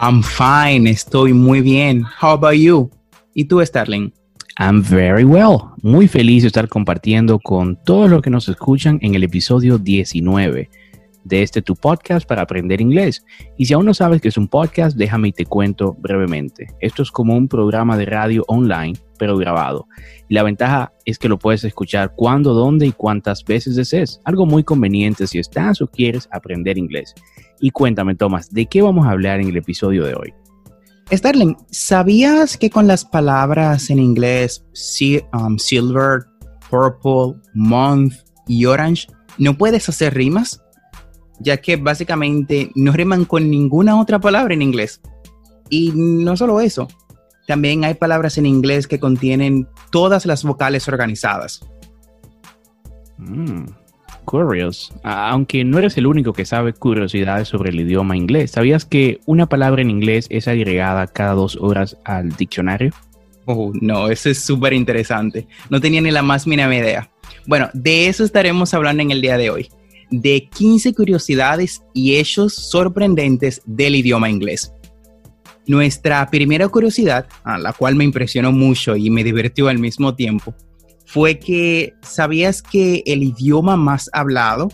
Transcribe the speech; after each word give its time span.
I'm 0.00 0.22
fine, 0.22 0.88
estoy 0.88 1.32
muy 1.32 1.60
bien. 1.60 2.04
How 2.22 2.30
about 2.30 2.52
you? 2.52 2.88
¿Y 3.34 3.46
tú, 3.46 3.60
Starling? 3.60 4.12
I'm 4.60 4.80
very 4.80 5.24
well. 5.24 5.58
Muy 5.82 6.06
feliz 6.06 6.44
de 6.44 6.46
estar 6.46 6.68
compartiendo 6.68 7.40
con 7.40 7.76
todos 7.84 8.08
los 8.08 8.22
que 8.22 8.30
nos 8.30 8.48
escuchan 8.48 9.00
en 9.02 9.16
el 9.16 9.24
episodio 9.24 9.76
19 9.76 10.70
de 11.24 11.42
este 11.42 11.62
tu 11.62 11.74
podcast 11.74 12.28
para 12.28 12.42
aprender 12.42 12.80
inglés. 12.80 13.24
Y 13.56 13.66
si 13.66 13.74
aún 13.74 13.86
no 13.86 13.92
sabes 13.92 14.20
que 14.20 14.28
es 14.28 14.36
un 14.36 14.46
podcast, 14.46 14.96
déjame 14.96 15.28
y 15.28 15.32
te 15.32 15.46
cuento 15.46 15.96
brevemente. 15.98 16.68
Esto 16.80 17.02
es 17.02 17.10
como 17.10 17.36
un 17.36 17.48
programa 17.48 17.96
de 17.96 18.06
radio 18.06 18.44
online, 18.46 18.94
pero 19.18 19.36
grabado. 19.36 19.88
Y 20.28 20.34
la 20.34 20.44
ventaja 20.44 20.92
es 21.06 21.18
que 21.18 21.28
lo 21.28 21.40
puedes 21.40 21.64
escuchar 21.64 22.14
cuando, 22.14 22.54
dónde 22.54 22.86
y 22.86 22.92
cuántas 22.92 23.44
veces 23.44 23.74
desees. 23.74 24.20
Algo 24.24 24.46
muy 24.46 24.62
conveniente 24.62 25.26
si 25.26 25.40
estás 25.40 25.82
o 25.82 25.88
quieres 25.88 26.28
aprender 26.30 26.78
inglés. 26.78 27.14
Y 27.60 27.70
cuéntame, 27.70 28.14
Tomás, 28.14 28.50
¿de 28.50 28.66
qué 28.66 28.82
vamos 28.82 29.06
a 29.06 29.10
hablar 29.10 29.40
en 29.40 29.48
el 29.48 29.56
episodio 29.56 30.04
de 30.04 30.14
hoy? 30.14 30.34
Starling, 31.10 31.56
¿sabías 31.70 32.56
que 32.56 32.70
con 32.70 32.86
las 32.86 33.04
palabras 33.04 33.90
en 33.90 33.98
inglés 33.98 34.64
um, 35.32 35.58
silver, 35.58 36.26
purple, 36.70 37.40
month 37.54 38.14
y 38.46 38.66
orange 38.66 39.06
no 39.38 39.56
puedes 39.56 39.88
hacer 39.88 40.14
rimas? 40.14 40.60
ya 41.40 41.58
que 41.58 41.76
básicamente 41.76 42.70
no 42.74 42.92
riman 42.92 43.24
con 43.24 43.50
ninguna 43.50 44.00
otra 44.00 44.18
palabra 44.18 44.54
en 44.54 44.62
inglés. 44.62 45.00
Y 45.70 45.92
no 45.94 46.36
solo 46.36 46.60
eso, 46.60 46.88
también 47.46 47.84
hay 47.84 47.94
palabras 47.94 48.38
en 48.38 48.46
inglés 48.46 48.86
que 48.86 48.98
contienen 48.98 49.68
todas 49.90 50.26
las 50.26 50.42
vocales 50.44 50.88
organizadas. 50.88 51.60
Mm, 53.18 53.66
curious. 54.28 54.92
Aunque 55.02 55.64
no 55.64 55.78
eres 55.78 55.96
el 55.96 56.06
único 56.06 56.32
que 56.32 56.44
sabe 56.44 56.74
curiosidades 56.74 57.48
sobre 57.48 57.70
el 57.70 57.80
idioma 57.80 58.16
inglés, 58.16 58.50
¿sabías 58.52 58.84
que 58.84 59.20
una 59.24 59.48
palabra 59.48 59.80
en 59.80 59.90
inglés 59.90 60.26
es 60.28 60.46
agregada 60.46 61.06
cada 61.06 61.32
dos 61.32 61.56
horas 61.60 61.96
al 62.04 62.30
diccionario? 62.36 62.92
Oh, 63.46 63.72
no, 63.80 64.10
eso 64.10 64.28
es 64.28 64.44
súper 64.44 64.74
interesante. 64.74 65.46
No 65.70 65.80
tenía 65.80 66.02
ni 66.02 66.10
la 66.10 66.22
más 66.22 66.46
mínima 66.46 66.76
idea. 66.76 67.10
Bueno, 67.46 67.70
de 67.72 68.08
eso 68.08 68.24
estaremos 68.24 68.74
hablando 68.74 69.02
en 69.02 69.10
el 69.10 69.22
día 69.22 69.38
de 69.38 69.48
hoy 69.50 69.70
de 70.10 70.48
15 70.48 70.94
curiosidades 70.94 71.82
y 71.94 72.16
hechos 72.16 72.54
sorprendentes 72.54 73.62
del 73.66 73.94
idioma 73.94 74.30
inglés. 74.30 74.72
Nuestra 75.66 76.30
primera 76.30 76.66
curiosidad, 76.68 77.26
a 77.44 77.58
la 77.58 77.72
cual 77.72 77.94
me 77.94 78.04
impresionó 78.04 78.52
mucho 78.52 78.96
y 78.96 79.10
me 79.10 79.22
divirtió 79.22 79.68
al 79.68 79.78
mismo 79.78 80.14
tiempo, 80.14 80.54
fue 81.08 81.38
que 81.38 81.94
sabías 82.02 82.60
que 82.60 83.02
el 83.06 83.22
idioma 83.22 83.78
más 83.78 84.10
hablado 84.12 84.68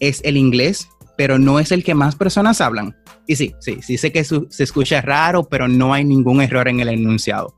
es 0.00 0.20
el 0.24 0.36
inglés, 0.36 0.88
pero 1.16 1.38
no 1.38 1.60
es 1.60 1.70
el 1.70 1.84
que 1.84 1.94
más 1.94 2.16
personas 2.16 2.60
hablan. 2.60 2.96
Y 3.28 3.36
sí, 3.36 3.54
sí, 3.60 3.78
sí 3.80 3.96
sé 3.96 4.10
que 4.10 4.24
se 4.24 4.64
escucha 4.64 5.00
raro, 5.00 5.44
pero 5.44 5.68
no 5.68 5.94
hay 5.94 6.04
ningún 6.04 6.40
error 6.40 6.66
en 6.66 6.80
el 6.80 6.88
enunciado. 6.88 7.54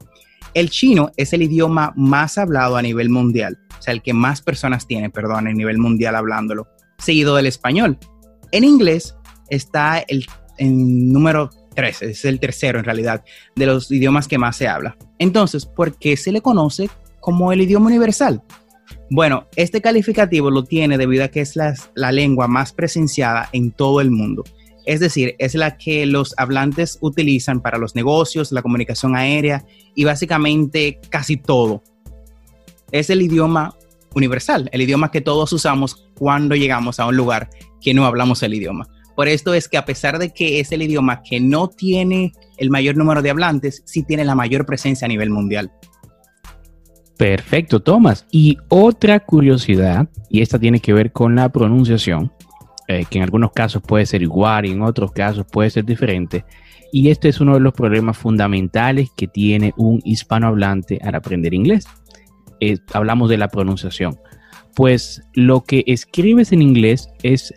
El 0.53 0.69
chino 0.69 1.11
es 1.17 1.33
el 1.33 1.43
idioma 1.43 1.95
más 1.97 2.37
hablado 2.37 2.77
a 2.77 2.83
nivel 2.83 3.09
mundial, 3.09 3.59
o 3.79 3.83
sea, 3.83 3.95
el 3.95 4.03
que 4.03 4.13
más 4.13 4.43
personas 4.43 4.87
tienen, 4.87 5.11
perdón, 5.11 5.47
a 5.47 5.53
nivel 5.53 5.79
mundial 5.79 6.17
hablándolo 6.17 6.69
seguido 6.99 7.35
del 7.35 7.47
español. 7.47 7.99
En 8.53 8.65
inglés 8.65 9.17
está 9.49 10.05
el 10.07 10.27
número 10.59 11.49
3, 11.75 12.03
es 12.03 12.25
el 12.27 12.41
tercero 12.41 12.79
en 12.79 12.85
realidad 12.85 13.25
de 13.55 13.65
los 13.65 13.91
idiomas 13.91 14.29
que 14.29 14.37
más 14.37 14.57
se 14.57 14.69
habla. 14.69 14.99
Entonces, 15.19 15.65
¿por 15.65 15.99
qué 15.99 16.19
se 16.19 16.31
le 16.31 16.43
conoce 16.43 16.91
como 17.27 17.51
el 17.51 17.61
idioma 17.61 17.87
universal? 17.87 18.41
Bueno, 19.11 19.49
este 19.57 19.81
calificativo 19.81 20.49
lo 20.49 20.63
tiene 20.63 20.97
debido 20.97 21.25
a 21.25 21.29
que 21.29 21.41
es 21.41 21.57
la, 21.57 21.75
la 21.97 22.13
lengua 22.13 22.47
más 22.47 22.73
presenciada 22.73 23.49
en 23.53 23.73
todo 23.73 24.01
el 24.01 24.13
mundo. 24.13 24.45
Es 24.85 25.01
decir, 25.01 25.35
es 25.41 25.57
la 25.57 25.77
que 25.77 26.07
los 26.07 26.35
hablantes 26.39 26.99
utilizan 27.01 27.61
para 27.63 27.79
los 27.79 27.97
negocios, 27.97 28.53
la 28.53 28.63
comunicación 28.63 29.17
aérea 29.17 29.65
y 29.97 30.05
básicamente 30.05 31.01
casi 31.11 31.37
todo. 31.37 31.83
Es 32.93 33.11
el 33.11 33.21
idioma 33.23 33.75
universal, 34.15 34.69
el 34.71 34.83
idioma 34.83 35.11
que 35.11 35.21
todos 35.21 35.53
usamos 35.53 36.07
cuando 36.15 36.55
llegamos 36.55 37.01
a 37.01 37.07
un 37.07 37.17
lugar 37.17 37.51
que 37.81 37.93
no 37.93 38.07
hablamos 38.07 38.41
el 38.45 38.55
idioma. 38.55 38.87
Por 39.17 39.27
esto 39.27 39.53
es 39.53 39.69
que 39.69 39.79
a 39.79 39.85
pesar 39.85 40.21
de 40.21 40.33
que 40.33 40.61
es 40.61 40.71
el 40.71 40.83
idioma 40.83 41.23
que 41.25 41.41
no 41.41 41.67
tiene 41.67 42.33
el 42.57 42.71
mayor 42.71 42.97
número 42.97 43.21
de 43.21 43.31
hablantes, 43.31 43.83
sí 43.85 44.05
tiene 44.05 44.25
la 44.25 44.37
mayor 44.37 44.65
presencia 44.65 45.07
a 45.07 45.09
nivel 45.09 45.31
mundial. 45.31 45.73
Perfecto, 47.17 47.81
Tomás. 47.81 48.27
Y 48.31 48.59
otra 48.69 49.21
curiosidad, 49.21 50.09
y 50.29 50.43
esta 50.43 50.59
tiene 50.59 50.81
que 50.81 50.93
ver 50.93 51.13
con 51.13 51.35
la 51.35 51.49
pronunciación, 51.49 52.33
eh, 52.89 53.05
que 53.09 53.19
en 53.19 53.25
algunos 53.25 53.53
casos 53.53 53.83
puede 53.83 54.07
ser 54.07 54.23
igual 54.23 54.67
y 54.67 54.73
en 54.73 54.83
otros 54.83 55.13
casos 55.13 55.47
puede 55.51 55.71
ser 55.71 55.85
diferente. 55.85 56.45
Y 56.93 57.09
este 57.09 57.29
es 57.29 57.41
uno 57.41 57.55
de 57.55 57.61
los 57.61 57.73
problemas 57.73 58.17
fundamentales 58.17 59.11
que 59.17 59.27
tiene 59.27 59.73
un 59.77 60.01
hispanohablante 60.05 61.01
al 61.03 61.15
aprender 61.15 61.55
inglés. 61.55 61.87
Eh, 62.61 62.79
hablamos 62.93 63.29
de 63.29 63.39
la 63.39 63.49
pronunciación. 63.49 64.19
Pues 64.75 65.23
lo 65.33 65.65
que 65.65 65.85
escribes 65.87 66.53
en 66.53 66.63
inglés 66.63 67.09
es, 67.23 67.55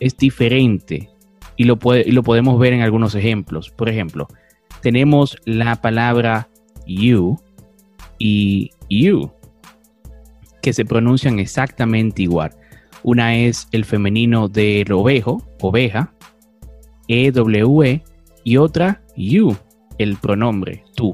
es 0.00 0.16
diferente 0.16 1.10
y 1.56 1.64
lo, 1.64 1.78
puede, 1.78 2.02
y 2.08 2.12
lo 2.12 2.22
podemos 2.22 2.58
ver 2.58 2.72
en 2.72 2.80
algunos 2.80 3.14
ejemplos. 3.14 3.70
Por 3.70 3.88
ejemplo, 3.88 4.26
tenemos 4.80 5.36
la 5.44 5.76
palabra 5.80 6.48
you 6.86 7.38
y 8.18 8.70
you, 9.00 9.30
que 10.60 10.72
se 10.72 10.84
pronuncian 10.84 11.38
exactamente 11.38 12.22
igual. 12.22 12.54
Una 13.02 13.36
es 13.36 13.66
el 13.72 13.84
femenino 13.84 14.48
del 14.48 14.92
ovejo, 14.92 15.42
oveja, 15.60 16.14
EWE, 17.08 17.90
e, 17.90 18.02
y 18.44 18.56
otra 18.56 19.02
you, 19.16 19.56
el 19.98 20.16
pronombre, 20.16 20.84
tú. 20.94 21.12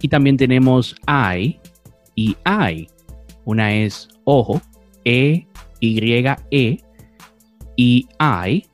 Y 0.00 0.08
también 0.08 0.36
tenemos 0.36 0.96
I, 1.06 1.60
y 2.14 2.36
I. 2.46 2.88
Una 3.44 3.74
es 3.74 4.08
ojo, 4.24 4.60
E, 5.04 5.46
Y, 5.80 6.12
E, 6.50 6.78
y 7.76 8.06
I, 8.20 8.64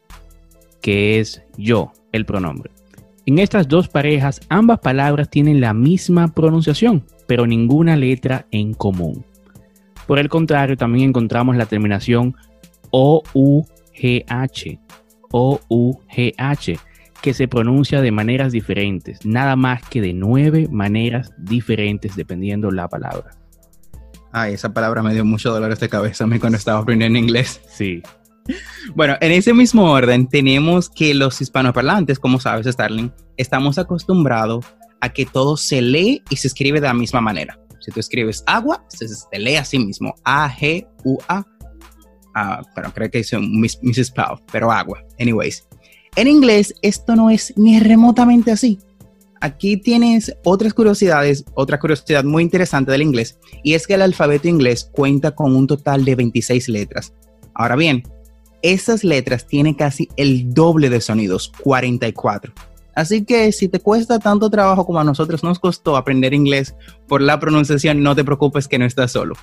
que 0.80 1.20
es 1.20 1.42
yo, 1.56 1.92
el 2.12 2.24
pronombre. 2.24 2.75
En 3.26 3.40
estas 3.40 3.66
dos 3.66 3.88
parejas, 3.88 4.40
ambas 4.48 4.78
palabras 4.78 5.28
tienen 5.28 5.60
la 5.60 5.74
misma 5.74 6.28
pronunciación, 6.28 7.04
pero 7.26 7.44
ninguna 7.44 7.96
letra 7.96 8.46
en 8.52 8.72
común. 8.72 9.26
Por 10.06 10.20
el 10.20 10.28
contrario, 10.28 10.76
también 10.76 11.08
encontramos 11.08 11.56
la 11.56 11.66
terminación 11.66 12.36
O-U-G-H, 12.90 14.78
O-U-G-H, 15.32 16.78
que 17.20 17.34
se 17.34 17.48
pronuncia 17.48 18.00
de 18.00 18.12
maneras 18.12 18.52
diferentes, 18.52 19.26
nada 19.26 19.56
más 19.56 19.82
que 19.88 20.00
de 20.00 20.12
nueve 20.12 20.68
maneras 20.70 21.32
diferentes 21.36 22.14
dependiendo 22.14 22.70
la 22.70 22.86
palabra. 22.86 23.32
Ay, 24.30 24.54
esa 24.54 24.72
palabra 24.72 25.02
me 25.02 25.12
dio 25.14 25.24
mucho 25.24 25.52
dolor 25.52 25.76
de 25.76 25.88
cabeza 25.88 26.22
a 26.22 26.26
mí 26.28 26.38
cuando 26.38 26.58
estaba 26.58 26.78
aprendiendo 26.78 27.18
inglés. 27.18 27.60
Sí. 27.66 28.04
Bueno, 28.94 29.16
en 29.20 29.32
ese 29.32 29.52
mismo 29.52 29.90
orden 29.90 30.28
tenemos 30.28 30.88
que 30.88 31.14
los 31.14 31.40
hispanoparlantes, 31.40 32.18
como 32.18 32.40
sabes, 32.40 32.66
Starling, 32.66 33.12
estamos 33.36 33.78
acostumbrados 33.78 34.64
a 35.00 35.08
que 35.10 35.26
todo 35.26 35.56
se 35.56 35.82
lee 35.82 36.22
y 36.30 36.36
se 36.36 36.48
escribe 36.48 36.80
de 36.80 36.86
la 36.86 36.94
misma 36.94 37.20
manera. 37.20 37.58
Si 37.80 37.90
tú 37.90 38.00
escribes 38.00 38.42
agua, 38.46 38.84
se, 38.88 39.06
lee 39.38 39.56
así 39.56 39.78
mismo, 39.78 40.14
A-G-U-A. 40.24 41.46
Ah, 42.34 42.62
pero 42.74 42.92
creo 42.92 43.10
que 43.10 43.20
hice 43.20 43.36
un 43.36 43.60
misspell, 43.60 44.40
pero 44.50 44.70
agua. 44.70 45.02
Anyways, 45.18 45.66
en 46.16 46.28
inglés 46.28 46.74
esto 46.82 47.14
no 47.14 47.30
es 47.30 47.52
ni 47.56 47.78
remotamente 47.78 48.50
así. 48.50 48.78
Aquí 49.40 49.76
tienes 49.76 50.34
otras 50.44 50.74
curiosidades, 50.74 51.44
otra 51.54 51.78
curiosidad 51.78 52.24
muy 52.24 52.42
interesante 52.42 52.90
del 52.90 53.02
inglés, 53.02 53.38
y 53.62 53.74
es 53.74 53.86
que 53.86 53.94
el 53.94 54.02
alfabeto 54.02 54.48
inglés 54.48 54.90
cuenta 54.92 55.34
con 55.34 55.54
un 55.54 55.66
total 55.66 56.04
de 56.04 56.14
26 56.14 56.68
letras. 56.70 57.12
Ahora 57.54 57.76
bien, 57.76 58.02
esas 58.72 59.04
letras 59.04 59.46
tienen 59.46 59.74
casi 59.74 60.08
el 60.16 60.52
doble 60.52 60.90
de 60.90 61.00
sonidos, 61.00 61.52
44. 61.62 62.52
Así 62.94 63.24
que 63.24 63.52
si 63.52 63.68
te 63.68 63.78
cuesta 63.78 64.18
tanto 64.18 64.48
trabajo 64.48 64.86
como 64.86 65.00
a 65.00 65.04
nosotros 65.04 65.44
nos 65.44 65.58
costó 65.58 65.96
aprender 65.96 66.32
inglés 66.32 66.74
por 67.06 67.20
la 67.20 67.38
pronunciación, 67.38 68.02
no 68.02 68.16
te 68.16 68.24
preocupes 68.24 68.68
que 68.68 68.78
no 68.78 68.86
estás 68.86 69.12
solo. 69.12 69.34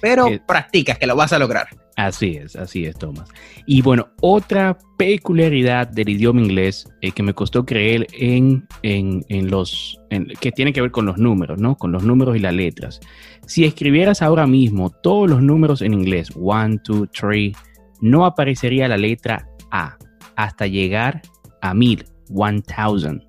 Pero 0.00 0.26
eh, 0.26 0.42
practica, 0.44 0.96
que 0.96 1.06
lo 1.06 1.16
vas 1.16 1.32
a 1.32 1.38
lograr. 1.38 1.68
Así 1.96 2.36
es, 2.36 2.56
así 2.56 2.84
es, 2.84 2.98
Tomás. 2.98 3.28
Y 3.64 3.80
bueno, 3.80 4.08
otra 4.20 4.76
peculiaridad 4.98 5.88
del 5.88 6.10
idioma 6.10 6.42
inglés 6.42 6.86
eh, 7.00 7.10
que 7.10 7.22
me 7.22 7.32
costó 7.32 7.64
creer 7.64 8.06
en, 8.12 8.66
en, 8.82 9.50
los, 9.50 9.98
que 10.40 10.52
tiene 10.52 10.74
que 10.74 10.82
ver 10.82 10.90
con 10.90 11.06
los 11.06 11.16
números, 11.16 11.58
¿no? 11.58 11.76
Con 11.76 11.92
los 11.92 12.02
números 12.02 12.36
y 12.36 12.40
las 12.40 12.52
letras. 12.52 13.00
Si 13.46 13.64
escribieras 13.64 14.20
ahora 14.20 14.46
mismo 14.46 14.90
todos 14.90 15.30
los 15.30 15.40
números 15.40 15.80
en 15.80 15.94
inglés, 15.94 16.30
one, 16.34 16.78
two, 16.84 17.06
three, 17.06 17.54
no 18.00 18.26
aparecería 18.26 18.88
la 18.88 18.96
letra 18.96 19.48
A 19.70 19.96
hasta 20.36 20.66
llegar 20.66 21.22
a 21.62 21.74
mil, 21.74 22.04
one 22.34 22.62
thousand. 22.62 23.22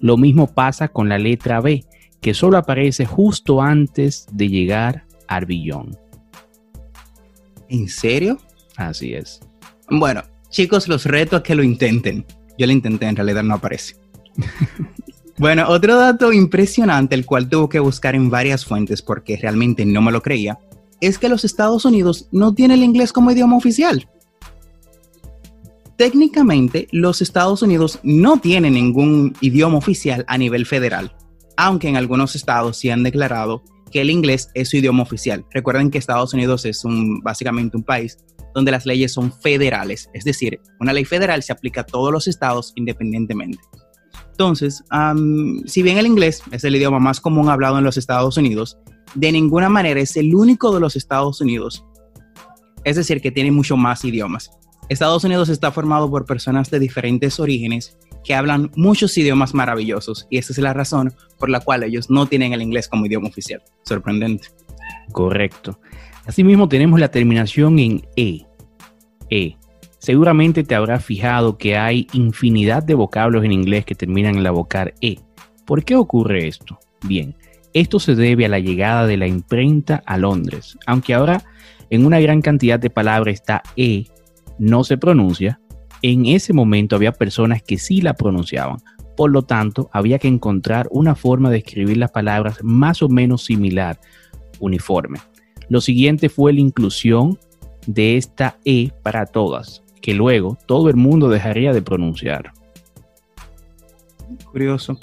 Lo 0.00 0.16
mismo 0.16 0.52
pasa 0.52 0.88
con 0.88 1.08
la 1.08 1.18
letra 1.18 1.60
B, 1.60 1.84
que 2.20 2.34
solo 2.34 2.58
aparece 2.58 3.04
justo 3.04 3.62
antes 3.62 4.26
de 4.32 4.48
llegar 4.48 5.04
al 5.28 5.46
billón. 5.46 5.96
¿En 7.68 7.88
serio? 7.88 8.38
Así 8.76 9.14
es. 9.14 9.40
Bueno, 9.88 10.22
chicos, 10.50 10.88
los 10.88 11.06
reto 11.06 11.36
a 11.36 11.42
que 11.42 11.54
lo 11.54 11.62
intenten. 11.62 12.24
Yo 12.58 12.66
lo 12.66 12.72
intenté, 12.72 13.06
en 13.06 13.16
realidad 13.16 13.42
no 13.42 13.54
aparece. 13.54 13.96
bueno, 15.38 15.66
otro 15.68 15.96
dato 15.96 16.32
impresionante, 16.32 17.14
el 17.14 17.26
cual 17.26 17.48
tuve 17.48 17.68
que 17.68 17.78
buscar 17.80 18.14
en 18.14 18.30
varias 18.30 18.64
fuentes 18.64 19.02
porque 19.02 19.36
realmente 19.36 19.84
no 19.84 20.02
me 20.02 20.12
lo 20.12 20.22
creía, 20.22 20.58
es 21.02 21.18
que 21.18 21.28
los 21.28 21.44
Estados 21.44 21.84
Unidos 21.84 22.28
no 22.30 22.54
tienen 22.54 22.78
el 22.78 22.84
inglés 22.84 23.12
como 23.12 23.32
idioma 23.32 23.56
oficial. 23.56 24.08
Técnicamente, 25.98 26.86
los 26.92 27.20
Estados 27.20 27.60
Unidos 27.60 27.98
no 28.04 28.38
tienen 28.38 28.74
ningún 28.74 29.34
idioma 29.40 29.78
oficial 29.78 30.24
a 30.28 30.38
nivel 30.38 30.64
federal, 30.64 31.14
aunque 31.56 31.88
en 31.88 31.96
algunos 31.96 32.36
estados 32.36 32.76
sí 32.76 32.88
han 32.88 33.02
declarado 33.02 33.64
que 33.90 34.00
el 34.00 34.10
inglés 34.10 34.48
es 34.54 34.70
su 34.70 34.76
idioma 34.76 35.02
oficial. 35.02 35.44
Recuerden 35.50 35.90
que 35.90 35.98
Estados 35.98 36.34
Unidos 36.34 36.64
es 36.64 36.84
un, 36.84 37.20
básicamente 37.20 37.76
un 37.76 37.82
país 37.82 38.16
donde 38.54 38.70
las 38.70 38.86
leyes 38.86 39.12
son 39.12 39.32
federales, 39.32 40.08
es 40.14 40.22
decir, 40.22 40.60
una 40.78 40.92
ley 40.92 41.04
federal 41.04 41.42
se 41.42 41.52
aplica 41.52 41.80
a 41.80 41.86
todos 41.86 42.12
los 42.12 42.28
estados 42.28 42.72
independientemente. 42.76 43.58
Entonces, 44.30 44.84
si 45.66 45.82
bien 45.82 45.98
el 45.98 46.06
inglés 46.06 46.42
es 46.52 46.62
el 46.62 46.76
idioma 46.76 47.00
más 47.00 47.20
común 47.20 47.48
hablado 47.48 47.78
en 47.78 47.84
los 47.84 47.96
Estados 47.96 48.36
Unidos, 48.36 48.78
de 49.14 49.32
ninguna 49.32 49.68
manera 49.68 50.00
es 50.00 50.16
el 50.16 50.34
único 50.34 50.72
de 50.72 50.80
los 50.80 50.96
Estados 50.96 51.40
Unidos. 51.40 51.84
Es 52.84 52.96
decir, 52.96 53.20
que 53.20 53.30
tiene 53.30 53.50
mucho 53.50 53.76
más 53.76 54.04
idiomas. 54.04 54.50
Estados 54.88 55.24
Unidos 55.24 55.48
está 55.48 55.70
formado 55.70 56.10
por 56.10 56.26
personas 56.26 56.70
de 56.70 56.78
diferentes 56.78 57.38
orígenes 57.40 57.96
que 58.24 58.34
hablan 58.34 58.70
muchos 58.76 59.16
idiomas 59.16 59.54
maravillosos 59.54 60.26
y 60.30 60.38
esa 60.38 60.52
es 60.52 60.58
la 60.58 60.72
razón 60.72 61.14
por 61.38 61.48
la 61.48 61.60
cual 61.60 61.82
ellos 61.82 62.10
no 62.10 62.26
tienen 62.26 62.52
el 62.52 62.62
inglés 62.62 62.88
como 62.88 63.06
idioma 63.06 63.28
oficial. 63.28 63.62
Sorprendente. 63.84 64.48
Correcto. 65.12 65.80
Asimismo 66.26 66.68
tenemos 66.68 67.00
la 67.00 67.10
terminación 67.10 67.78
en 67.78 68.06
E. 68.16 68.46
E. 69.30 69.56
Seguramente 69.98 70.64
te 70.64 70.74
habrás 70.74 71.04
fijado 71.04 71.58
que 71.58 71.76
hay 71.76 72.06
infinidad 72.12 72.82
de 72.82 72.94
vocablos 72.94 73.44
en 73.44 73.52
inglés 73.52 73.84
que 73.84 73.94
terminan 73.94 74.36
en 74.36 74.42
la 74.42 74.50
vocal 74.50 74.94
E. 75.00 75.18
¿Por 75.64 75.84
qué 75.84 75.96
ocurre 75.96 76.48
esto? 76.48 76.78
Bien, 77.04 77.36
esto 77.74 78.00
se 78.00 78.14
debe 78.14 78.44
a 78.44 78.48
la 78.48 78.58
llegada 78.58 79.06
de 79.06 79.16
la 79.16 79.26
imprenta 79.26 80.02
a 80.06 80.18
Londres, 80.18 80.78
aunque 80.86 81.14
ahora 81.14 81.44
en 81.90 82.06
una 82.06 82.20
gran 82.20 82.42
cantidad 82.42 82.78
de 82.78 82.90
palabras 82.90 83.34
está 83.34 83.62
E, 83.76 84.06
no 84.58 84.84
se 84.84 84.98
pronuncia, 84.98 85.60
en 86.02 86.26
ese 86.26 86.52
momento 86.52 86.96
había 86.96 87.12
personas 87.12 87.62
que 87.62 87.78
sí 87.78 88.00
la 88.00 88.14
pronunciaban. 88.14 88.78
Por 89.16 89.30
lo 89.30 89.42
tanto, 89.42 89.90
había 89.92 90.18
que 90.18 90.28
encontrar 90.28 90.88
una 90.90 91.14
forma 91.14 91.50
de 91.50 91.58
escribir 91.58 91.96
las 91.98 92.10
palabras 92.10 92.58
más 92.62 93.02
o 93.02 93.08
menos 93.08 93.44
similar, 93.44 94.00
uniforme. 94.58 95.18
Lo 95.68 95.80
siguiente 95.80 96.28
fue 96.28 96.52
la 96.52 96.60
inclusión 96.60 97.38
de 97.86 98.16
esta 98.16 98.58
E 98.64 98.90
para 99.02 99.26
todas, 99.26 99.82
que 100.00 100.14
luego 100.14 100.58
todo 100.66 100.88
el 100.88 100.96
mundo 100.96 101.28
dejaría 101.28 101.72
de 101.72 101.82
pronunciar. 101.82 102.52
Curioso. 104.50 104.98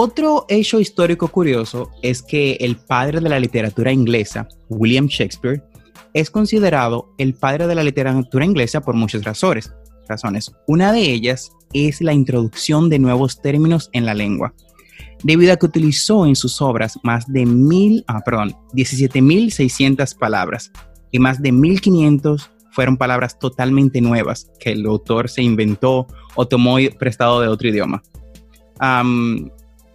Otro 0.00 0.46
hecho 0.48 0.78
histórico 0.78 1.26
curioso 1.26 1.90
es 2.02 2.22
que 2.22 2.52
el 2.60 2.76
padre 2.76 3.18
de 3.18 3.28
la 3.28 3.40
literatura 3.40 3.90
inglesa, 3.90 4.46
William 4.68 5.08
Shakespeare, 5.08 5.60
es 6.14 6.30
considerado 6.30 7.12
el 7.18 7.34
padre 7.34 7.66
de 7.66 7.74
la 7.74 7.82
literatura 7.82 8.44
inglesa 8.44 8.80
por 8.80 8.94
muchas 8.94 9.24
razones 9.24 9.74
razones. 10.08 10.52
Una 10.68 10.92
de 10.92 11.00
ellas 11.00 11.50
es 11.72 12.00
la 12.00 12.12
introducción 12.12 12.88
de 12.88 13.00
nuevos 13.00 13.42
términos 13.42 13.90
en 13.92 14.06
la 14.06 14.14
lengua, 14.14 14.54
debido 15.24 15.52
a 15.52 15.56
que 15.56 15.66
utilizó 15.66 16.26
en 16.26 16.36
sus 16.36 16.62
obras 16.62 16.96
más 17.02 17.26
de 17.26 17.44
mil, 17.44 18.04
ah, 18.06 18.20
perdón, 18.24 18.54
17.600 18.74 20.16
palabras 20.16 20.70
y 21.10 21.18
más 21.18 21.42
de 21.42 21.52
1.500 21.52 22.48
fueron 22.70 22.98
palabras 22.98 23.36
totalmente 23.36 24.00
nuevas 24.00 24.48
que 24.60 24.70
el 24.70 24.86
autor 24.86 25.28
se 25.28 25.42
inventó 25.42 26.06
o 26.36 26.46
tomó 26.46 26.76
prestado 27.00 27.40
de 27.40 27.48
otro 27.48 27.68
idioma. 27.68 28.00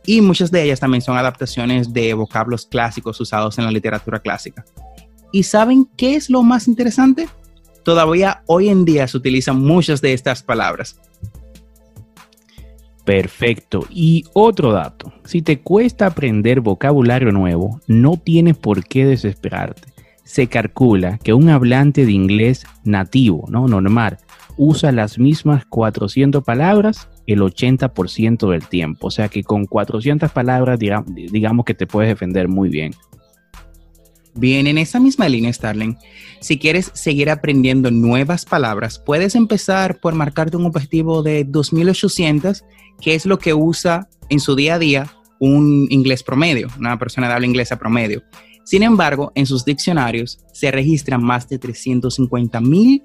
Y 0.06 0.22
muchas 0.22 0.52
de 0.52 0.64
ellas 0.64 0.80
también 0.80 1.02
son 1.02 1.18
adaptaciones 1.18 1.94
de 1.94 2.14
vocablos 2.14 2.66
clásicos 2.66 3.20
usados 3.20 3.58
en 3.58 3.66
la 3.66 3.72
literatura 3.72 4.20
clásica. 4.20 4.66
¿Y 5.32 5.44
saben 5.44 5.90
qué 5.98 6.16
es 6.16 6.30
lo 6.30 6.44
más 6.44 6.68
interesante? 6.68 7.28
todavía 7.84 8.44
hoy 8.48 8.70
en 8.70 8.86
día 8.86 9.08
se 9.08 9.18
utilizan 9.18 9.62
muchas 9.62 10.02
de 10.02 10.14
estas 10.14 10.42
palabras. 10.42 11.00
Perfecto. 13.06 13.86
Y 13.90 14.26
otro 14.34 14.72
dato, 14.72 15.14
si 15.26 15.42
te 15.42 15.60
cuesta 15.60 16.06
aprender 16.06 16.62
vocabulario 16.62 17.32
nuevo, 17.32 17.82
no 17.86 18.18
tienes 18.18 18.58
por 18.58 18.86
qué 18.86 19.06
desesperarte. 19.06 19.94
Se 20.24 20.48
calcula 20.48 21.18
que 21.18 21.34
un 21.34 21.50
hablante 21.50 22.06
de 22.06 22.14
inglés 22.14 22.66
nativo, 22.86 23.46
¿no? 23.50 23.68
normal, 23.68 24.20
usa 24.58 24.92
las 24.92 25.18
mismas 25.18 25.66
400 25.66 26.44
palabras 26.44 27.10
el 27.28 27.42
80% 27.42 28.50
del 28.50 28.68
tiempo. 28.68 29.08
O 29.08 29.12
sea 29.12 29.30
que 29.30 29.44
con 29.44 29.66
400 29.66 30.32
palabras 30.32 30.80
digamos 30.80 31.66
que 31.66 31.74
te 31.74 31.88
puedes 31.88 32.10
defender 32.10 32.48
muy 32.48 32.70
bien. 32.70 32.94
Bien, 34.36 34.66
en 34.66 34.80
esa 34.80 35.00
misma 35.00 35.30
línea, 35.30 35.54
Starling, 35.54 35.96
si 36.40 36.58
quieres 36.58 36.90
seguir 36.96 37.30
aprendiendo 37.30 37.92
nuevas 37.92 38.46
palabras, 38.46 38.98
puedes 38.98 39.36
empezar 39.36 40.00
por 40.00 40.16
marcarte 40.16 40.58
un 40.58 40.66
objetivo 40.66 41.22
de 41.22 41.44
2800, 41.44 42.66
que 43.00 43.14
es 43.14 43.28
lo 43.28 43.38
que 43.38 43.54
usa 43.54 44.10
en 44.30 44.40
su 44.40 44.56
día 44.56 44.76
a 44.76 44.80
día 44.80 45.08
un 45.40 45.88
inglés 45.92 46.24
promedio, 46.24 46.68
una 46.80 46.98
persona 46.98 47.28
de 47.28 47.34
habla 47.34 47.46
inglesa 47.46 47.78
promedio. 47.78 48.24
Sin 48.64 48.82
embargo, 48.82 49.32
en 49.36 49.46
sus 49.46 49.66
diccionarios 49.66 50.40
se 50.52 50.72
registran 50.72 51.22
más 51.24 51.48
de 51.50 51.60
350 51.60 52.60
mil 52.62 53.04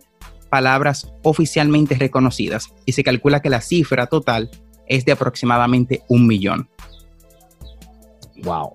palabras 0.48 1.12
oficialmente 1.22 1.94
reconocidas 1.94 2.72
y 2.86 2.92
se 2.92 3.04
calcula 3.04 3.40
que 3.40 3.50
la 3.50 3.60
cifra 3.60 4.06
total 4.06 4.50
es 4.86 5.04
de 5.04 5.12
aproximadamente 5.12 6.02
un 6.08 6.26
millón. 6.26 6.68
Wow. 8.42 8.72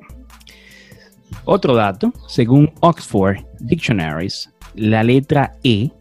Otro 1.45 1.75
dato, 1.75 2.13
según 2.27 2.71
Oxford 2.79 3.37
Dictionaries, 3.59 4.49
la 4.75 5.03
letra 5.03 5.57
E 5.63 5.91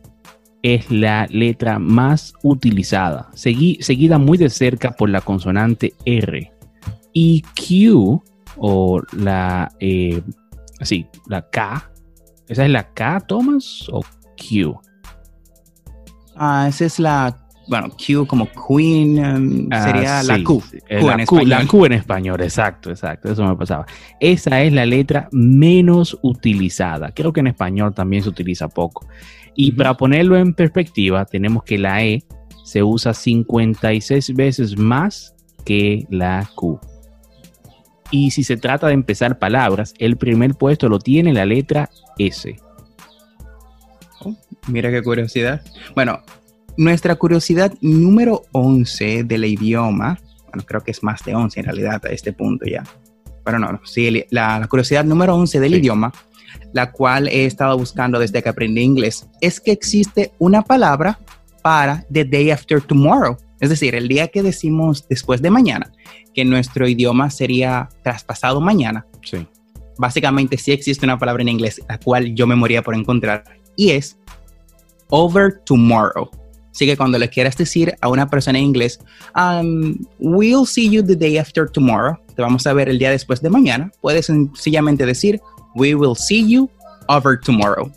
es 0.63 0.89
la 0.91 1.27
letra 1.31 1.79
más 1.79 2.35
utilizada, 2.43 3.31
seguida 3.35 4.19
muy 4.19 4.39
de 4.39 4.49
cerca 4.49 4.93
por 4.93 5.11
la 5.11 5.21
consonante 5.21 5.93
R. 6.05 6.53
Y 7.13 7.43
Q, 7.43 8.23
o 8.57 9.03
la, 9.13 9.73
eh, 9.81 10.23
la 11.27 11.51
K, 11.51 11.93
¿esa 12.49 12.65
es 12.65 12.71
la 12.71 12.93
K, 12.93 13.21
Thomas, 13.27 13.89
o 13.91 14.03
Q? 14.37 14.81
Ah, 16.45 16.67
esa 16.69 16.87
es 16.87 16.99
la 16.99 17.39
bueno, 17.69 17.91
Q 17.91 18.27
como 18.27 18.49
Queen, 18.49 19.25
um, 19.25 19.69
Ah, 19.71 19.85
sería 19.85 20.23
la 20.25 20.43
Q. 20.43 20.61
sí, 20.69 20.79
Q 20.81 21.07
la, 21.07 21.13
en 21.15 21.27
Q, 21.27 21.37
español. 21.37 21.49
la 21.49 21.67
Q 21.69 21.87
en 21.87 21.93
español, 21.93 22.41
exacto, 22.43 22.91
exacto, 22.91 23.31
eso 23.31 23.45
me 23.45 23.55
pasaba. 23.55 23.87
Esa 24.19 24.61
es 24.63 24.73
la 24.73 24.85
letra 24.85 25.29
menos 25.31 26.19
utilizada. 26.23 27.13
Creo 27.13 27.33
que 27.33 27.39
en 27.39 27.47
español 27.47 27.95
también 27.95 28.25
se 28.25 28.29
utiliza 28.29 28.69
poco. 28.69 29.07
Y 29.55 29.71
para 29.71 29.97
ponerlo 29.97 30.37
en 30.37 30.53
perspectiva, 30.53 31.25
tenemos 31.27 31.63
que 31.63 31.79
la 31.79 32.03
E 32.05 32.25
se 32.65 32.83
usa 32.83 33.15
56 33.15 34.35
veces 34.35 34.77
más 34.77 35.33
que 35.65 36.07
la 36.11 36.51
Q. 36.57 36.81
Y 38.11 38.33
si 38.33 38.43
se 38.43 38.57
trata 38.57 38.89
de 38.89 38.95
empezar 38.95 39.39
palabras, 39.39 39.95
el 39.99 40.17
primer 40.17 40.57
puesto 40.57 40.89
lo 40.89 40.99
tiene 40.99 41.33
la 41.33 41.47
letra 41.47 41.89
S. 42.19 42.57
Mira 44.69 44.91
qué 44.91 45.03
curiosidad. 45.03 45.63
Bueno, 45.95 46.21
nuestra 46.77 47.17
curiosidad 47.17 47.73
número 47.81 48.43
11 48.53 49.25
del 49.25 49.45
idioma, 49.45 50.19
bueno, 50.49 50.65
creo 50.67 50.83
que 50.83 50.93
es 50.93 51.03
más 51.03 51.25
de 51.25 51.35
11 51.35 51.61
en 51.61 51.67
realidad 51.67 52.05
a 52.07 52.09
este 52.11 52.33
punto 52.33 52.65
ya. 52.67 52.85
Pero 53.45 53.59
no, 53.59 53.73
no, 53.73 53.81
sí, 53.85 54.25
la, 54.31 54.59
la 54.61 54.67
curiosidad 54.69 55.05
número 55.05 55.35
11 55.35 55.59
del 55.61 55.73
Sí. 55.73 55.79
idioma, 55.79 56.13
la 56.73 56.93
cual 56.93 57.29
he 57.29 57.45
estado 57.45 57.77
buscando 57.77 58.19
desde 58.19 58.43
que 58.43 58.49
aprendí 58.49 58.83
inglés, 58.83 59.27
es 59.41 59.59
que 59.61 59.73
existe 59.73 60.33
una 60.39 60.63
palabra 60.63 61.19
para 61.63 62.05
the 62.13 62.25
day 62.25 62.51
after 62.51 62.81
tomorrow. 62.81 63.37
Es 63.61 63.69
decir, 63.71 63.95
el 63.95 64.09
día 64.09 64.29
que 64.29 64.43
decimos 64.43 65.07
después 65.09 65.43
de 65.43 65.51
mañana, 65.51 65.93
que 66.35 66.45
nuestro 66.45 66.89
idioma 66.89 67.31
sería 67.31 67.89
traspasado 68.03 68.61
mañana. 68.61 69.07
Sí. 69.25 69.47
Básicamente 69.99 70.57
sí 70.57 70.73
existe 70.73 71.05
una 71.05 71.19
palabra 71.19 71.43
en 71.43 71.49
inglés, 71.49 71.81
la 71.89 71.99
cual 71.99 72.35
yo 72.35 72.47
me 72.47 72.57
moría 72.57 72.83
por 72.83 72.95
encontrar, 72.95 73.45
y 73.77 73.91
es 73.91 74.19
over 75.13 75.61
tomorrow. 75.67 76.29
Así 76.71 76.87
que 76.87 76.97
cuando 76.97 77.19
le 77.19 77.29
quieras 77.29 77.55
decir 77.57 77.95
a 78.01 78.09
una 78.09 78.27
persona 78.29 78.59
en 78.59 78.65
inglés, 78.65 78.99
um, 79.37 79.95
we'll 80.19 80.65
see 80.67 80.89
you 80.89 81.03
the 81.03 81.15
day 81.15 81.37
after 81.37 81.71
tomorrow, 81.71 82.17
te 82.35 82.41
vamos 82.41 82.67
a 82.67 82.73
ver 82.73 82.89
el 82.89 82.99
día 82.99 83.11
después 83.11 83.43
de 83.43 83.51
mañana, 83.51 83.93
puedes 84.01 84.27
sencillamente 84.27 85.05
decir, 85.05 85.39
we 85.75 85.95
will 85.95 86.17
see 86.17 86.49
you 86.49 86.71
over 87.09 87.39
tomorrow. 87.39 87.93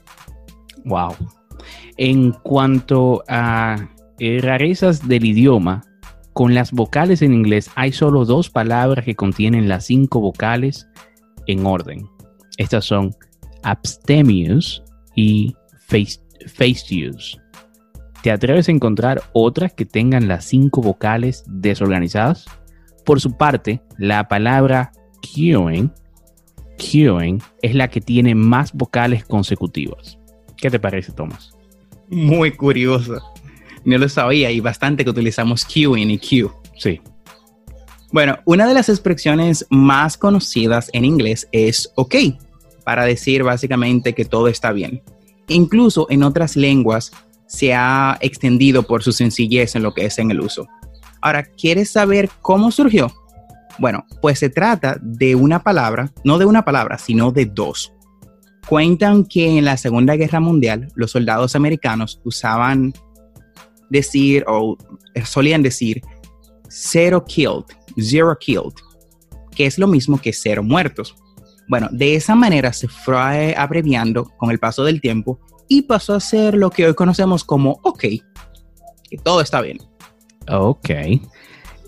Wow. 0.84 1.16
En 1.96 2.34
cuanto 2.44 3.24
a 3.30 3.78
eh, 4.20 4.40
rarezas 4.42 5.08
del 5.08 5.24
idioma, 5.24 5.82
con 6.34 6.54
las 6.54 6.74
vocales 6.74 7.22
en 7.22 7.34
inglés 7.34 7.72
hay 7.76 7.94
solo 7.94 8.26
dos 8.26 8.50
palabras 8.50 9.06
que 9.06 9.16
contienen 9.16 9.70
las 9.70 9.86
cinco 9.86 10.20
vocales 10.20 10.86
en 11.48 11.66
orden. 11.66 12.10
Estas 12.58 12.84
son 12.84 13.16
abstemious 13.64 14.84
y 15.16 15.56
face- 15.88 16.20
fastidious. 16.48 17.40
¿Te 18.22 18.32
atreves 18.32 18.70
a 18.70 18.72
encontrar 18.72 19.22
otras 19.34 19.74
que 19.74 19.86
tengan 19.86 20.28
las 20.28 20.46
cinco 20.46 20.82
vocales 20.82 21.44
desorganizadas? 21.48 22.46
Por 23.06 23.22
su 23.22 23.38
parte, 23.38 23.82
la 23.98 24.28
palabra 24.28 24.92
queuing, 25.22 25.92
queuing 26.78 27.42
es 27.62 27.76
la 27.76 27.88
que 27.90 28.02
tiene 28.02 28.34
más 28.34 28.74
vocales 28.74 29.24
consecutivas. 29.26 30.18
¿Qué 30.58 30.72
te 30.72 30.80
parece, 30.80 31.12
Thomas? 31.12 31.52
Muy 32.10 32.52
curioso. 32.52 33.22
No 33.84 33.98
lo 34.00 34.10
sabía 34.10 34.50
y 34.50 34.60
bastante 34.60 35.04
que 35.04 35.12
utilizamos 35.12 35.64
queuing 35.64 36.10
y 36.10 36.18
queue. 36.18 36.50
Sí. 36.78 37.00
Bueno, 38.12 38.40
una 38.46 38.66
de 38.66 38.74
las 38.74 38.90
expresiones 38.90 39.68
más 39.70 40.18
conocidas 40.18 40.90
en 40.94 41.06
inglés 41.06 41.48
es 41.52 41.92
ok, 41.96 42.16
para 42.84 43.06
decir 43.06 43.44
básicamente 43.44 44.14
que 44.14 44.26
todo 44.26 44.48
está 44.48 44.72
bien. 44.72 45.04
Incluso 45.48 46.08
en 46.10 46.24
otras 46.24 46.56
lenguas 46.56 47.12
se 47.48 47.74
ha 47.74 48.18
extendido 48.22 48.84
por 48.84 49.04
su 49.04 49.12
sencillez 49.12 49.76
en 49.76 49.84
lo 49.84 49.94
que 49.94 50.06
es 50.06 50.18
en 50.18 50.32
el 50.32 50.42
uso. 50.42 50.68
Ahora, 51.22 51.44
¿quieres 51.44 51.92
saber 51.92 52.30
cómo 52.42 52.72
surgió? 52.72 53.12
Bueno, 53.78 54.06
pues 54.22 54.40
se 54.40 54.50
trata 54.50 54.98
de 55.02 55.36
una 55.36 55.62
palabra, 55.62 56.12
no 56.24 56.38
de 56.38 56.46
una 56.46 56.64
palabra, 56.64 56.98
sino 56.98 57.32
de 57.32 57.46
dos. 57.46 57.92
Cuentan 58.68 59.26
que 59.26 59.58
en 59.58 59.66
la 59.66 59.78
Segunda 59.78 60.16
Guerra 60.16 60.40
Mundial 60.40 60.88
los 60.96 61.12
soldados 61.12 61.56
americanos 61.56 62.22
usaban 62.24 62.94
decir 63.90 64.44
o 64.48 64.78
solían 65.24 65.62
decir 65.62 66.02
zero 66.70 67.24
killed, 67.26 67.66
zero 68.00 68.36
killed, 68.40 68.74
que 69.56 69.66
es 69.66 69.78
lo 69.78 69.88
mismo 69.88 70.20
que 70.20 70.34
cero 70.34 70.64
muertos. 70.64 71.16
Bueno, 71.68 71.90
de 71.92 72.16
esa 72.16 72.36
manera 72.36 72.74
se 72.74 72.88
fue 72.88 73.56
abreviando 73.58 74.26
con 74.38 74.52
el 74.52 74.60
paso 74.60 74.84
del 74.84 75.02
tiempo 75.02 75.40
y 75.68 75.84
pasó 75.84 76.14
a 76.14 76.20
ser 76.20 76.56
lo 76.56 76.70
que 76.70 76.86
hoy 76.86 76.94
conocemos 76.94 77.44
como 77.44 77.80
ok, 77.84 78.02
que 79.10 79.18
todo 79.24 79.42
está 79.42 79.62
bien. 79.62 79.80
Ok. 80.48 80.90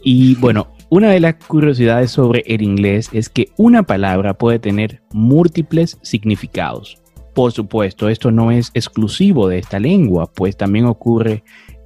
Y 0.04 0.36
bueno, 0.36 0.68
una 0.90 1.12
de 1.12 1.20
las 1.20 1.36
curiosidades 1.36 2.12
sobre 2.12 2.44
el 2.48 2.62
inglés 2.62 3.10
es 3.12 3.30
que 3.30 3.50
una 3.58 3.84
palabra 3.84 4.34
puede 4.34 4.60
tener 4.60 5.02
múltiples 5.12 6.00
significados. 6.02 6.98
Por 7.36 7.52
supuesto, 7.52 8.10
esto 8.10 8.32
no 8.32 8.52
es 8.52 8.72
exclusivo 8.74 9.48
de 9.48 9.60
esta 9.60 9.80
lengua, 9.80 10.32
pues 10.34 10.58
también 10.58 10.86
ocurre 10.86 11.44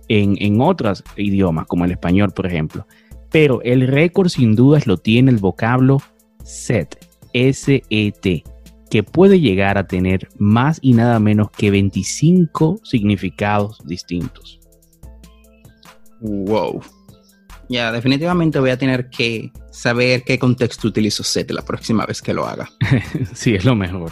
en, 0.08 0.38
en 0.40 0.62
otros 0.62 1.04
idiomas, 1.18 1.66
como 1.68 1.84
el 1.84 1.92
español, 1.92 2.32
por 2.32 2.46
ejemplo. 2.46 2.86
Pero 3.32 3.62
el 3.64 3.88
récord 3.88 4.30
sin 4.30 4.56
dudas 4.56 4.88
lo 4.88 4.98
tiene 4.98 5.32
el 5.32 5.38
vocablo 5.38 5.98
set, 6.44 7.11
S-E-T, 7.34 8.44
que 8.90 9.04
puede 9.04 9.40
llegar 9.40 9.78
a 9.78 9.88
tener 9.88 10.28
más 10.38 10.80
y 10.82 10.94
nada 10.94 11.20
menos 11.20 11.50
que 11.52 11.72
25 11.72 12.82
significados 12.84 13.80
distintos. 13.86 14.60
Wow. 16.20 16.82
Ya, 17.70 17.92
definitivamente 17.92 18.60
voy 18.60 18.70
a 18.70 18.78
tener 18.78 19.10
que 19.10 19.52
saber 19.72 20.24
qué 20.24 20.38
contexto 20.38 20.90
utilizo 20.90 21.24
set 21.24 21.50
la 21.52 21.62
próxima 21.62 22.06
vez 22.06 22.22
que 22.22 22.34
lo 22.34 22.46
haga. 22.46 22.70
sí, 23.34 23.56
es 23.56 23.64
lo 23.64 23.76
mejor. 23.76 24.12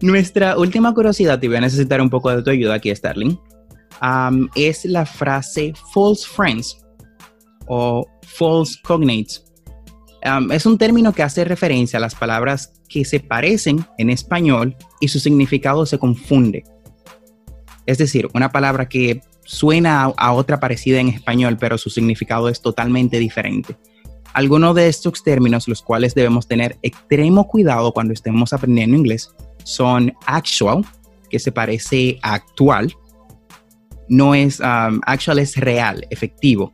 Nuestra 0.00 0.56
última 0.56 0.94
curiosidad, 0.94 1.42
y 1.42 1.48
voy 1.48 1.56
a 1.56 1.60
necesitar 1.60 2.00
un 2.00 2.10
poco 2.10 2.34
de 2.34 2.42
tu 2.42 2.50
ayuda 2.50 2.74
aquí, 2.74 2.94
Starling, 2.94 3.38
um, 4.00 4.48
es 4.54 4.84
la 4.84 5.06
frase 5.06 5.72
false 5.92 6.26
friends 6.26 6.78
o 7.66 8.06
false 8.22 8.78
cognates. 8.82 9.44
Es 10.50 10.66
un 10.66 10.78
término 10.78 11.12
que 11.12 11.22
hace 11.22 11.44
referencia 11.44 11.96
a 11.96 12.00
las 12.00 12.14
palabras 12.14 12.74
que 12.88 13.04
se 13.04 13.20
parecen 13.20 13.84
en 13.98 14.10
español 14.10 14.76
y 15.00 15.08
su 15.08 15.18
significado 15.18 15.84
se 15.84 15.98
confunde. 15.98 16.64
Es 17.86 17.98
decir, 17.98 18.28
una 18.32 18.52
palabra 18.52 18.88
que 18.88 19.20
suena 19.44 20.04
a, 20.04 20.14
a 20.16 20.32
otra 20.32 20.60
parecida 20.60 21.00
en 21.00 21.08
español, 21.08 21.56
pero 21.58 21.76
su 21.76 21.90
significado 21.90 22.48
es 22.48 22.62
totalmente 22.62 23.18
diferente. 23.18 23.76
Algunos 24.32 24.74
de 24.74 24.88
estos 24.88 25.22
términos, 25.22 25.68
los 25.68 25.82
cuales 25.82 26.14
debemos 26.14 26.46
tener 26.46 26.78
extremo 26.82 27.48
cuidado 27.48 27.92
cuando 27.92 28.14
estemos 28.14 28.52
aprendiendo 28.52 28.96
inglés, 28.96 29.34
son 29.64 30.12
actual, 30.26 30.84
que 31.28 31.38
se 31.38 31.52
parece 31.52 32.18
a 32.22 32.34
actual. 32.34 32.94
No 34.08 34.34
es, 34.34 34.60
um, 34.60 35.00
actual 35.04 35.38
es 35.38 35.56
real, 35.56 36.06
efectivo. 36.10 36.72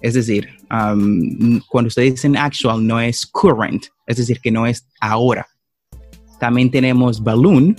Es 0.00 0.14
decir, 0.14 0.48
um, 0.70 1.60
cuando 1.68 1.88
ustedes 1.88 2.14
dicen 2.14 2.36
actual, 2.36 2.86
no 2.86 3.00
es 3.00 3.26
current, 3.26 3.86
es 4.06 4.16
decir, 4.18 4.40
que 4.40 4.50
no 4.50 4.66
es 4.66 4.86
ahora. 5.00 5.46
También 6.38 6.70
tenemos 6.70 7.22
balloon, 7.22 7.76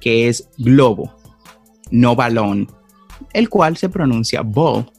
que 0.00 0.28
es 0.28 0.48
globo, 0.58 1.14
no 1.90 2.14
balón, 2.14 2.68
el 3.32 3.48
cual 3.48 3.76
se 3.76 3.88
pronuncia 3.88 4.42
ball. 4.42 4.90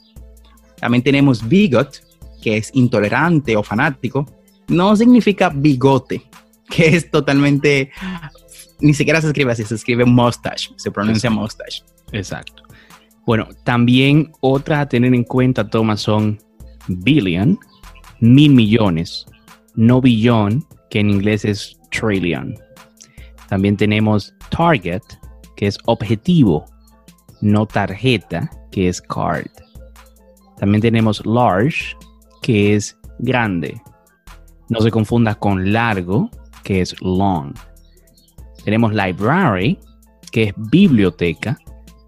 También 0.80 1.04
tenemos 1.04 1.48
bigot, 1.48 2.02
que 2.42 2.58
es 2.58 2.72
intolerante 2.74 3.56
o 3.56 3.64
fanático. 3.64 4.26
No 4.68 4.96
significa 4.96 5.50
bigote, 5.50 6.24
que 6.70 6.96
es 6.96 7.12
totalmente, 7.12 7.92
ni 8.80 8.94
siquiera 8.96 9.22
se 9.22 9.28
escribe 9.28 9.52
así, 9.52 9.64
se 9.64 9.76
escribe 9.76 10.06
mustache, 10.06 10.72
se 10.76 10.90
pronuncia 10.90 11.28
Exacto. 11.28 11.42
mustache. 11.42 11.84
Exacto. 12.12 12.64
Bueno, 13.26 13.48
también 13.64 14.32
otras 14.42 14.80
a 14.80 14.90
tener 14.90 15.14
en 15.14 15.24
cuenta, 15.24 15.70
Thomas, 15.70 16.02
son 16.02 16.40
billion, 16.88 17.60
mil 18.20 18.54
millones, 18.54 19.26
no 19.76 20.02
billón, 20.02 20.66
que 20.90 21.00
en 21.00 21.10
inglés 21.10 21.46
es 21.46 21.80
trillion. 21.92 22.56
También 23.48 23.78
tenemos 23.78 24.34
target, 24.50 25.02
que 25.56 25.68
es 25.68 25.78
objetivo, 25.86 26.66
no 27.42 27.66
tarjeta, 27.66 28.50
que 28.72 28.88
es 28.88 29.02
card. 29.02 29.48
También 30.58 30.82
tenemos 30.82 31.26
large, 31.26 31.96
que 32.42 32.76
es 32.76 32.98
grande. 33.20 33.82
No 34.70 34.80
se 34.82 34.92
confunda 34.92 35.36
con 35.36 35.74
largo, 35.74 36.30
que 36.64 36.82
es 36.82 36.96
long. 37.02 37.54
Tenemos 38.64 38.94
library, 38.94 39.78
que 40.32 40.44
es 40.44 40.54
biblioteca, 40.56 41.58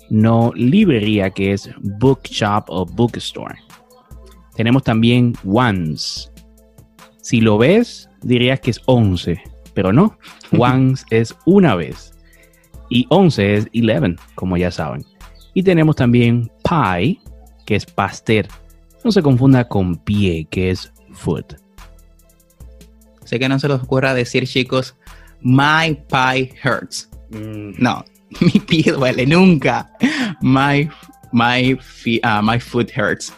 no 0.10 0.52
librería, 0.56 1.30
que 1.30 1.54
es 1.54 1.70
bookshop 1.82 2.66
o 2.68 2.86
bookstore. 2.86 3.56
Tenemos 4.56 4.84
también 4.84 5.34
ones. 5.44 6.32
Si 7.22 7.42
lo 7.42 7.58
ves, 7.58 8.10
dirías 8.22 8.60
que 8.60 8.72
es 8.72 8.82
11, 8.86 9.42
pero 9.74 9.92
no. 9.92 10.18
Once 10.58 11.04
es 11.10 11.36
una 11.46 11.76
vez. 11.76 12.14
Y 12.90 13.06
11 13.10 13.54
es 13.56 13.68
11, 13.74 14.16
como 14.36 14.58
ya 14.58 14.72
saben. 14.72 15.06
Y 15.54 15.64
tenemos 15.64 15.96
también 15.96 16.52
pie, 16.68 17.20
que 17.66 17.76
es 17.76 17.86
pastel. 17.86 18.48
No 19.04 19.12
se 19.12 19.22
confunda 19.22 19.68
con 19.68 19.96
pie, 19.96 20.48
que 20.50 20.70
es 20.72 20.92
foot. 21.12 21.56
Sé 23.26 23.40
que 23.40 23.50
no 23.50 23.58
se 23.60 23.68
les 23.68 23.82
ocurra 23.82 24.14
decir, 24.14 24.46
chicos, 24.48 24.96
my 25.42 25.98
pie 26.10 26.54
hurts. 26.64 27.10
Mm. 27.32 27.82
No, 27.82 28.04
mi 28.42 28.60
pie 28.60 28.92
duele 28.92 29.26
nunca. 29.26 29.92
My, 30.42 30.90
my, 31.32 31.74
uh, 31.74 32.42
my 32.42 32.60
foot 32.60 32.92
hurts. 32.96 33.34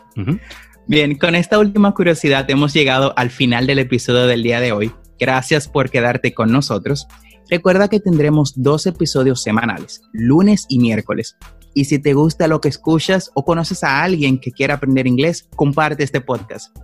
Bien, 0.87 1.17
con 1.17 1.35
esta 1.35 1.59
última 1.59 1.93
curiosidad 1.93 2.49
hemos 2.49 2.73
llegado 2.73 3.13
al 3.17 3.29
final 3.29 3.67
del 3.67 3.79
episodio 3.79 4.27
del 4.27 4.43
día 4.43 4.59
de 4.59 4.71
hoy. 4.71 4.91
Gracias 5.19 5.67
por 5.67 5.89
quedarte 5.89 6.33
con 6.33 6.51
nosotros. 6.51 7.07
Recuerda 7.49 7.89
que 7.89 7.99
tendremos 7.99 8.53
dos 8.55 8.85
episodios 8.87 9.41
semanales, 9.41 10.01
lunes 10.13 10.65
y 10.67 10.79
miércoles. 10.79 11.37
Y 11.73 11.85
si 11.85 11.99
te 11.99 12.13
gusta 12.13 12.47
lo 12.47 12.61
que 12.61 12.69
escuchas 12.69 13.31
o 13.35 13.45
conoces 13.45 13.83
a 13.83 14.03
alguien 14.03 14.39
que 14.39 14.51
quiera 14.51 14.75
aprender 14.75 15.07
inglés, 15.07 15.47
comparte 15.55 16.03
este 16.03 16.21
podcast. 16.21 16.75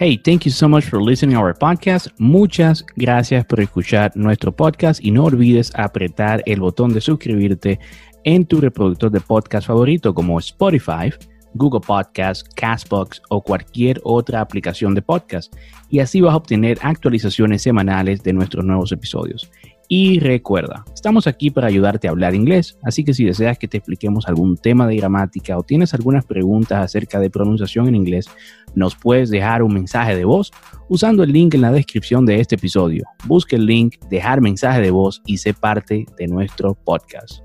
Hey, 0.00 0.16
thank 0.16 0.44
you 0.44 0.52
so 0.52 0.68
much 0.68 0.84
for 0.84 1.02
listening 1.02 1.34
to 1.34 1.42
our 1.42 1.52
podcast. 1.52 2.06
Muchas 2.20 2.86
gracias 2.94 3.44
por 3.46 3.58
escuchar 3.58 4.12
nuestro 4.14 4.54
podcast 4.54 5.04
y 5.04 5.10
no 5.10 5.24
olvides 5.24 5.72
apretar 5.74 6.40
el 6.46 6.60
botón 6.60 6.92
de 6.92 7.00
suscribirte 7.00 7.80
en 8.22 8.46
tu 8.46 8.60
reproductor 8.60 9.10
de 9.10 9.18
podcast 9.18 9.66
favorito 9.66 10.14
como 10.14 10.38
Spotify, 10.38 11.12
Google 11.54 11.80
Podcast, 11.80 12.46
Castbox 12.54 13.20
o 13.28 13.42
cualquier 13.42 14.00
otra 14.04 14.40
aplicación 14.40 14.94
de 14.94 15.02
podcast. 15.02 15.52
Y 15.90 15.98
así 15.98 16.20
vas 16.20 16.34
a 16.34 16.36
obtener 16.36 16.78
actualizaciones 16.80 17.62
semanales 17.62 18.22
de 18.22 18.34
nuestros 18.34 18.64
nuevos 18.64 18.92
episodios. 18.92 19.50
Y 19.90 20.20
recuerda, 20.20 20.84
estamos 20.92 21.26
aquí 21.26 21.50
para 21.50 21.66
ayudarte 21.66 22.08
a 22.08 22.10
hablar 22.10 22.34
inglés, 22.34 22.76
así 22.82 23.04
que 23.04 23.14
si 23.14 23.24
deseas 23.24 23.58
que 23.58 23.66
te 23.66 23.78
expliquemos 23.78 24.28
algún 24.28 24.58
tema 24.58 24.86
de 24.86 24.96
gramática 24.96 25.56
o 25.56 25.62
tienes 25.62 25.94
algunas 25.94 26.26
preguntas 26.26 26.84
acerca 26.84 27.18
de 27.18 27.30
pronunciación 27.30 27.88
en 27.88 27.94
inglés, 27.94 28.26
nos 28.74 28.94
puedes 28.94 29.30
dejar 29.30 29.62
un 29.62 29.72
mensaje 29.72 30.14
de 30.14 30.26
voz 30.26 30.52
usando 30.90 31.22
el 31.22 31.32
link 31.32 31.54
en 31.54 31.62
la 31.62 31.72
descripción 31.72 32.26
de 32.26 32.38
este 32.38 32.56
episodio. 32.56 33.04
Busca 33.24 33.56
el 33.56 33.64
link, 33.64 33.94
dejar 34.10 34.42
mensaje 34.42 34.82
de 34.82 34.90
voz 34.90 35.22
y 35.24 35.38
sé 35.38 35.54
parte 35.54 36.04
de 36.18 36.26
nuestro 36.26 36.74
podcast. 36.74 37.40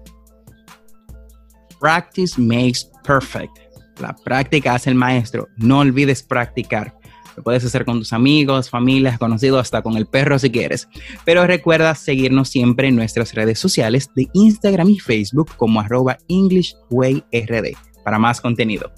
Practice 1.80 2.40
makes 2.42 2.90
perfect. 3.06 3.58
La 4.02 4.14
práctica 4.26 4.74
hace 4.74 4.90
el 4.90 4.96
maestro. 4.96 5.48
No 5.56 5.80
olvides 5.80 6.22
practicar. 6.24 6.94
Lo 7.36 7.44
puedes 7.44 7.66
hacer 7.66 7.86
con 7.86 8.00
tus 8.00 8.14
amigos, 8.14 8.70
familias, 8.70 9.18
conocidos, 9.18 9.62
hasta 9.62 9.82
con 9.82 9.98
el 9.98 10.06
perro 10.06 10.40
si 10.40 10.50
quieres. 10.50 10.88
Pero 11.26 11.46
recuerda 11.48 11.96
seguirnos 11.96 12.50
siempre 12.50 12.88
en 12.88 12.96
nuestras 12.96 13.34
redes 13.34 13.60
sociales 13.60 14.10
de 14.16 14.28
Instagram 14.34 14.90
y 14.90 15.00
Facebook 15.00 15.52
como 15.58 15.80
arroba 15.80 16.18
EnglishWayRD 16.28 17.76
para 18.04 18.20
más 18.20 18.42
contenido. 18.42 18.92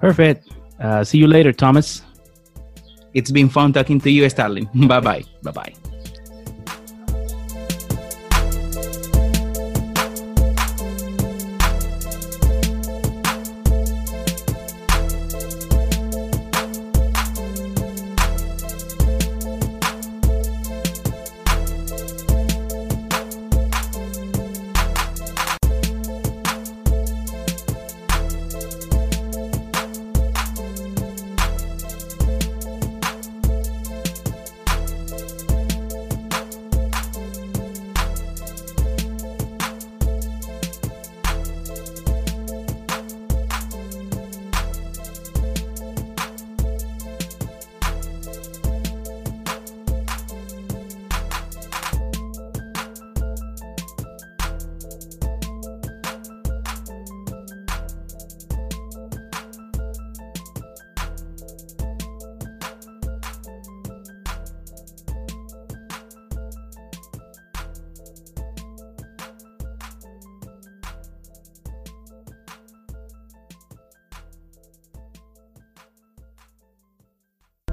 Perfect. 0.00 0.46
Uh, 0.78 1.04
see 1.04 1.18
you 1.18 1.26
later, 1.26 1.54
Thomas. 1.54 2.04
It's 3.14 3.30
been 3.30 3.48
fun 3.48 3.72
talking 3.72 4.00
to 4.00 4.10
you, 4.10 4.28
Starling. 4.28 4.68
Bye 4.74 5.00
bye. 5.00 5.24
Bye 5.42 5.52
bye. 5.52 5.91